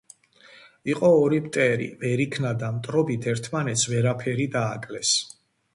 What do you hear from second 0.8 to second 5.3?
იყო ორი მტერი. ვერ იქნა და მტრობით ერთმანეთს ვერაფერი დააკლეს.